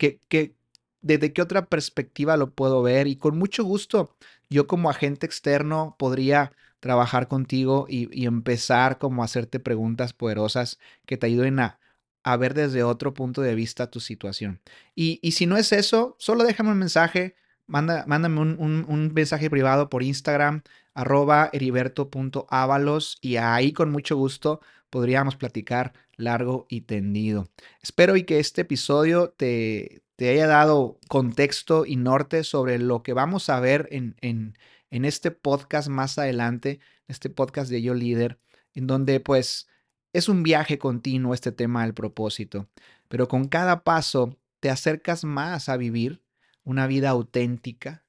desde 1.02 1.34
qué 1.34 1.42
otra 1.42 1.66
perspectiva 1.66 2.38
lo 2.38 2.52
puedo 2.52 2.82
ver 2.82 3.08
y 3.08 3.18
con 3.18 3.38
mucho 3.38 3.66
gusto 3.66 4.16
yo 4.50 4.68
como 4.68 4.90
agente 4.90 5.26
externo 5.26 5.98
podría 6.00 6.54
trabajar 6.80 7.28
contigo 7.28 7.86
y, 7.90 8.26
empezar 8.26 8.98
como 8.98 9.22
a 9.22 9.26
hacerte 9.26 9.60
preguntas 9.60 10.14
poderosas 10.14 10.80
que 11.06 11.18
te 11.18 11.28
ayuden 11.28 11.60
a 11.60 11.80
a 12.28 12.36
ver 12.36 12.54
desde 12.54 12.84
otro 12.84 13.14
punto 13.14 13.42
de 13.42 13.56
vista 13.56 13.90
tu 13.90 14.02
situación. 14.02 14.60
Y, 14.96 15.32
si 15.32 15.46
no 15.46 15.56
es 15.56 15.72
eso, 15.72 16.18
solo 16.20 16.44
déjame 16.44 16.72
un 16.72 16.78
mensaje, 16.78 17.36
manda, 17.68 18.04
mándame 18.06 18.42
un, 18.42 19.12
mensaje 19.14 19.50
privado 19.50 19.90
por 19.90 20.04
Instagram, 20.04 20.62
arroba 20.94 21.50
heriberto.avalos 21.54 23.18
y 23.22 23.38
ahí 23.38 23.72
con 23.72 23.92
mucho 23.92 24.18
gusto 24.18 24.60
podríamos 24.90 25.38
platicar 25.38 25.94
largo 26.18 26.66
y 26.70 26.82
tendido. 26.82 27.50
Espero 27.82 28.18
y 28.18 28.24
que 28.24 28.40
este 28.40 28.62
episodio 28.62 29.30
te, 29.30 30.02
te 30.18 30.30
haya 30.30 30.48
dado 30.48 31.00
contexto 31.08 31.86
y 31.86 31.96
norte 31.96 32.44
sobre 32.44 32.78
lo 32.78 33.04
que 33.04 33.14
vamos 33.14 33.50
a 33.50 33.62
ver 33.62 33.88
en, 33.92 34.18
en, 34.20 34.58
en 34.90 35.06
este 35.06 35.32
podcast 35.32 35.90
más 35.90 36.18
adelante, 36.18 36.80
este 37.08 37.30
podcast 37.30 37.70
de 37.70 37.82
Yo 37.82 37.94
Líder, 37.94 38.40
en 38.74 38.88
donde 38.88 39.20
pues 39.20 39.68
es 40.14 40.30
un 40.30 40.44
viaje 40.44 40.78
continuo 40.78 41.34
este 41.34 41.52
tema 41.52 41.84
del 41.84 41.94
propósito, 41.94 42.68
pero 43.08 43.28
con 43.28 43.48
cada 43.48 43.84
paso 43.84 44.38
te 44.60 44.70
acercas 44.70 45.24
más 45.24 45.70
a 45.70 45.78
vivir 45.78 46.22
una 46.64 46.88
vida 46.88 47.10
auténtica, 47.10 48.06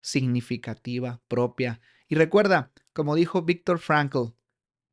significativa, 0.00 1.20
propia. 1.28 1.80
Y 2.08 2.14
recuerda, 2.14 2.72
como 2.92 3.14
dijo 3.14 3.42
Viktor 3.42 3.78
Frankl, 3.78 4.32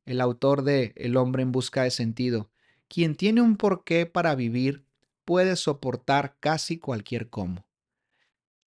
el 0.04 0.20
autor 0.20 0.62
de 0.62 0.92
El 0.96 1.16
hombre 1.16 1.42
en 1.42 1.52
busca 1.52 1.82
de 1.82 1.90
sentido, 1.90 2.50
quien 2.88 3.16
tiene 3.16 3.40
un 3.40 3.56
porqué 3.56 4.06
para 4.06 4.34
vivir 4.34 4.84
puede 5.24 5.56
soportar 5.56 6.36
casi 6.38 6.78
cualquier 6.78 7.28
cómo. 7.28 7.65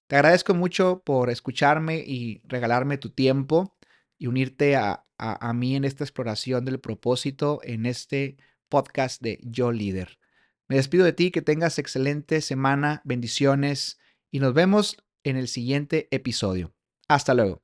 Te 0.09 0.17
agradezco 0.17 0.55
mucho 0.55 1.03
por 1.05 1.29
escucharme 1.29 1.99
y 1.99 2.41
regalarme 2.45 2.97
tu 2.97 3.11
tiempo 3.11 3.77
y 4.17 4.27
unirte 4.27 4.75
a, 4.75 5.05
a, 5.19 5.53
mí 5.53 5.77
en 5.77 5.85
esta 5.85 6.03
exploración 6.03 6.65
del 6.65 6.81
propósito 6.81 7.61
en 7.63 7.85
este 7.85 8.39
podcast 8.71 9.21
de 9.21 9.39
Yo 9.43 9.71
Líder. 9.71 10.19
Me 10.67 10.77
despido 10.77 11.05
de 11.05 11.13
ti, 11.13 11.31
que 11.31 11.43
tengas 11.43 11.79
excelente 11.79 12.41
semana, 12.41 13.03
bendiciones 13.05 14.01
y 14.31 14.41
nos 14.41 14.55
vemos 14.55 14.97
en 15.25 15.37
el 15.37 15.47
siguiente 15.47 16.09
episodio. 16.11 16.75
Hasta 17.07 17.35
luego. 17.35 17.61